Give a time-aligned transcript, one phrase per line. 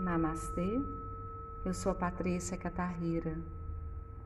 [0.00, 0.80] Namastê,
[1.62, 3.36] eu sou a Patrícia Catarrira.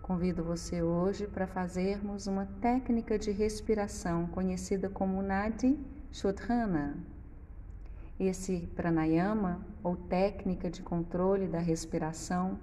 [0.00, 5.76] Convido você hoje para fazermos uma técnica de respiração conhecida como Nadi
[6.12, 6.96] Shodhana.
[8.20, 12.56] Esse pranayama, ou técnica de controle da respiração,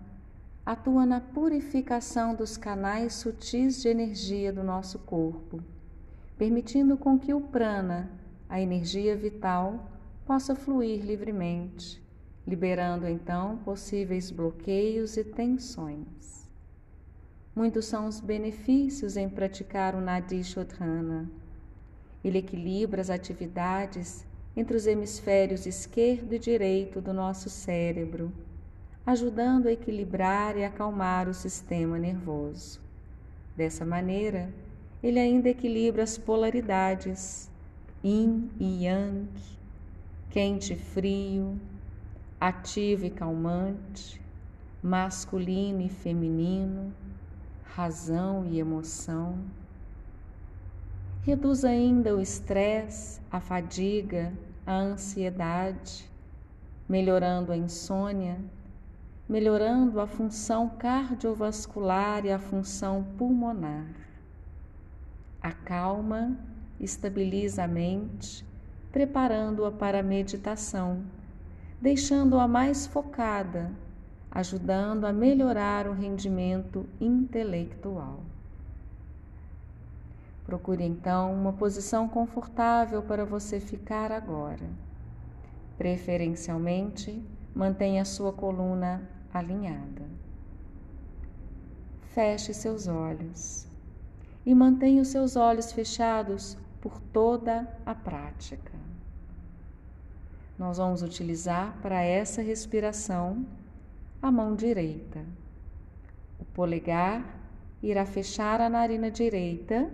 [0.66, 5.62] atua na purificação dos canais sutis de energia do nosso corpo,
[6.38, 8.10] permitindo com que o prana,
[8.48, 9.92] a energia vital,
[10.26, 12.01] possa fluir livremente
[12.46, 16.50] liberando então possíveis bloqueios e tensões.
[17.56, 21.30] Muitos são os benefícios em praticar o Nadi Shodhana.
[22.24, 28.32] Ele equilibra as atividades entre os hemisférios esquerdo e direito do nosso cérebro,
[29.06, 32.80] ajudando a equilibrar e acalmar o sistema nervoso.
[33.56, 34.50] Dessa maneira,
[35.04, 37.50] ele ainda equilibra as polaridades,
[38.04, 39.28] yin e yang,
[40.30, 41.60] quente e frio,
[42.42, 44.20] ativo e calmante,
[44.82, 46.92] masculino e feminino,
[47.64, 49.38] razão e emoção.
[51.22, 54.34] Reduz ainda o estresse, a fadiga,
[54.66, 56.10] a ansiedade,
[56.90, 58.40] melhorando a insônia,
[59.30, 63.86] melhorando a função cardiovascular e a função pulmonar.
[65.40, 66.36] Acalma,
[66.80, 68.44] estabiliza a mente,
[68.92, 71.21] preparando-a para a meditação
[71.82, 73.72] deixando-a mais focada,
[74.30, 78.20] ajudando a melhorar o rendimento intelectual.
[80.46, 84.70] Procure então uma posição confortável para você ficar agora.
[85.76, 87.20] Preferencialmente,
[87.56, 89.02] mantenha sua coluna
[89.34, 90.04] alinhada.
[92.14, 93.68] Feche seus olhos
[94.46, 98.72] e mantenha os seus olhos fechados por toda a prática.
[100.62, 103.44] Nós vamos utilizar para essa respiração
[104.22, 105.26] a mão direita.
[106.40, 107.26] O polegar
[107.82, 109.90] irá fechar a narina direita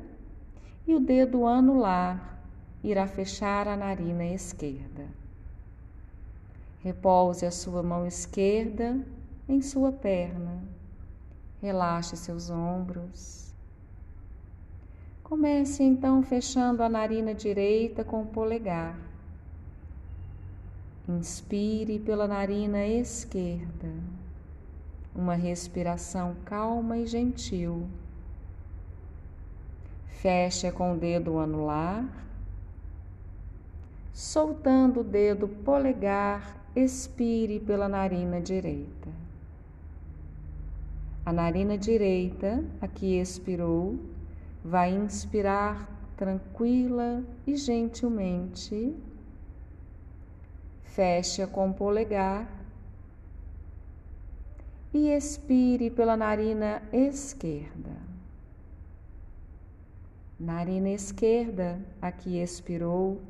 [0.85, 2.41] e o dedo anular
[2.83, 5.07] irá fechar a narina esquerda.
[6.83, 8.99] Repouse a sua mão esquerda
[9.47, 10.61] em sua perna.
[11.61, 13.55] Relaxe seus ombros.
[15.23, 19.06] Comece então fechando a narina direita com o polegar.
[21.09, 23.89] Inspire pela narina esquerda,
[25.15, 27.87] uma respiração calma e gentil.
[30.07, 32.05] Feche com o dedo anular,
[34.11, 39.09] soltando o dedo polegar, expire pela narina direita.
[41.25, 43.97] A narina direita, aqui expirou,
[44.61, 48.93] vai inspirar tranquila e gentilmente
[50.97, 52.49] Feche com o polegar
[54.91, 57.91] e expire pela narina esquerda.
[60.39, 63.21] Narina esquerda, aqui expirou,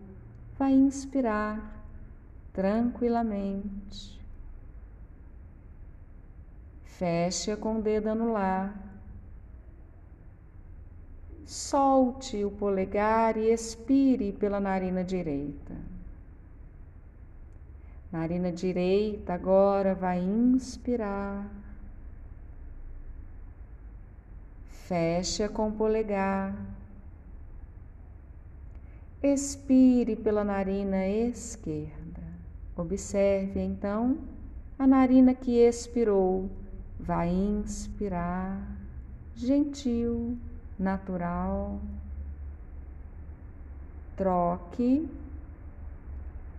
[0.57, 1.83] vai inspirar
[2.53, 4.17] tranquilamente.
[6.85, 8.81] Feche com o dedo anular.
[11.45, 15.96] Solte o polegar e expire pela narina direita.
[18.11, 21.45] Narina direita agora vai inspirar.
[24.69, 26.55] Fecha com o polegar.
[29.21, 32.23] Expire pela narina esquerda.
[32.77, 34.17] Observe então
[34.79, 36.49] a narina que expirou.
[36.99, 38.59] Vai inspirar,
[39.35, 40.37] gentil,
[40.79, 41.79] natural.
[44.15, 45.07] Troque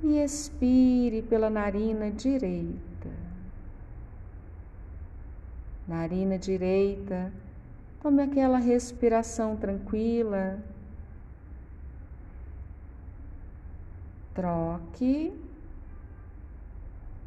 [0.02, 3.10] e expire pela narina direita.
[5.86, 7.32] Narina direita,
[8.00, 10.62] tome aquela respiração tranquila.
[14.34, 15.32] Troque.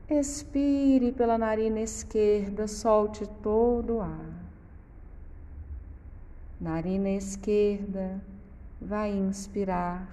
[0.09, 4.31] Expire pela narina esquerda, solte todo o ar.
[6.59, 8.21] Narina esquerda,
[8.79, 10.07] vai inspirar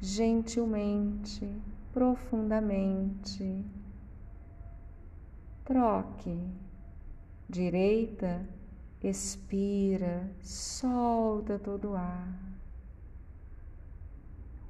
[0.00, 1.50] gentilmente
[1.94, 3.64] profundamente.
[5.64, 6.36] Troque.
[7.48, 8.44] Direita,
[9.00, 12.36] expira, solta todo o ar.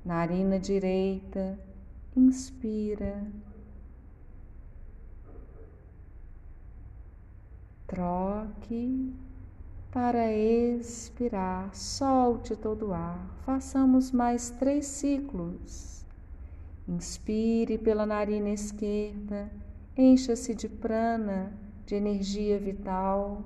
[0.04, 1.58] Narina direita,
[2.14, 3.26] inspira.
[7.86, 9.14] Troque
[9.90, 13.18] para expirar, solte todo o ar.
[13.46, 16.03] Façamos mais três ciclos.
[16.86, 19.50] Inspire pela narina esquerda
[19.96, 21.52] encha-se de prana,
[21.86, 23.42] de energia vital.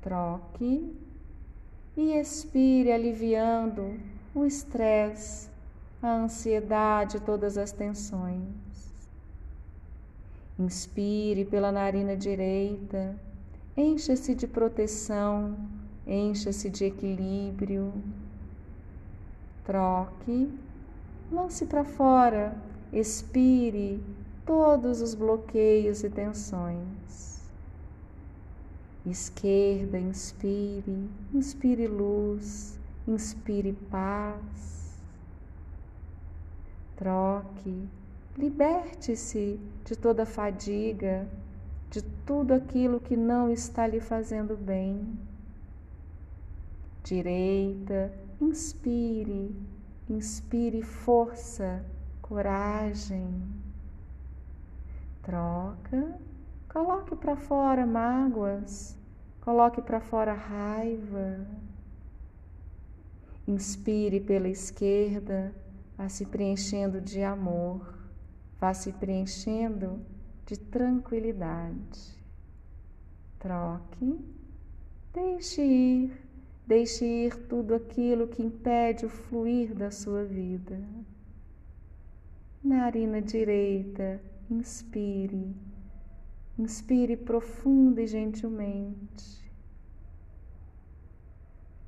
[0.00, 0.92] Troque
[1.96, 3.98] e expire, aliviando
[4.34, 5.48] o estresse,
[6.02, 8.42] a ansiedade, todas as tensões.
[10.58, 13.16] Inspire pela narina direita,
[13.76, 15.56] encha-se de proteção,
[16.06, 17.92] encha-se de equilíbrio.
[19.64, 20.52] Troque,
[21.30, 22.56] lance para fora,
[22.92, 24.02] expire
[24.44, 27.42] todos os bloqueios e tensões.
[29.06, 34.98] Esquerda, inspire, inspire luz, inspire paz.
[36.96, 37.88] Troque,
[38.38, 41.28] liberte-se de toda fadiga,
[41.90, 45.18] de tudo aquilo que não está lhe fazendo bem.
[47.02, 48.10] Direita,
[48.40, 49.54] inspire,
[50.08, 51.84] inspire força,
[52.20, 53.42] coragem.
[55.22, 56.18] Troca,
[56.68, 58.98] coloque para fora mágoas,
[59.40, 61.46] coloque para fora raiva.
[63.46, 65.54] Inspire pela esquerda,
[65.96, 67.94] vá se preenchendo de amor,
[68.60, 70.00] vá se preenchendo
[70.46, 72.14] de tranquilidade.
[73.38, 74.18] Troque,
[75.12, 76.23] deixe ir,
[76.66, 80.80] deixe ir tudo aquilo que impede o fluir da sua vida.
[82.62, 84.20] Narina direita,
[84.50, 85.54] inspire,
[86.58, 89.44] inspire profunda e gentilmente.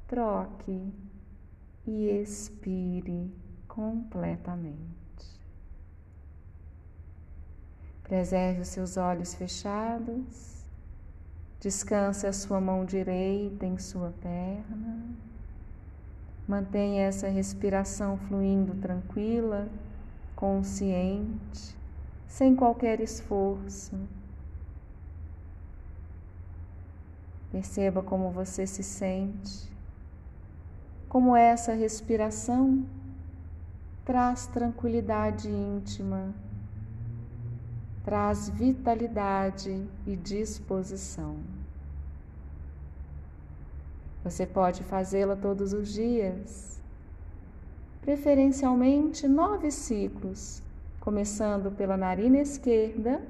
[0.06, 0.92] Troque
[1.86, 3.32] e expire
[3.66, 4.76] completamente.
[8.02, 10.55] Preserve os seus olhos fechados.
[11.60, 15.04] Descanse a sua mão direita em sua perna.
[16.46, 19.68] Mantenha essa respiração fluindo tranquila,
[20.36, 21.76] consciente,
[22.28, 23.98] sem qualquer esforço.
[27.50, 29.68] Perceba como você se sente,
[31.08, 32.84] como essa respiração
[34.04, 36.34] traz tranquilidade íntima
[38.06, 41.38] traz vitalidade e disposição.
[44.22, 46.80] Você pode fazê-la todos os dias,
[48.00, 50.62] preferencialmente nove ciclos,
[51.00, 53.20] começando pela narina esquerda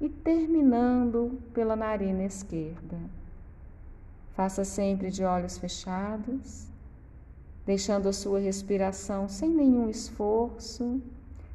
[0.00, 2.98] e terminando pela narina esquerda.
[4.34, 6.68] Faça sempre de olhos fechados,
[7.66, 11.02] deixando a sua respiração sem nenhum esforço,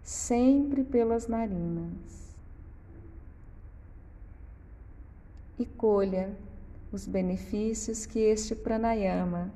[0.04, 2.25] sempre pelas narinas.
[5.58, 6.36] E colha
[6.92, 9.54] os benefícios que este pranayama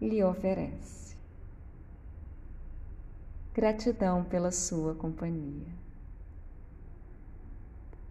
[0.00, 1.16] lhe oferece.
[3.54, 5.66] Gratidão pela sua companhia.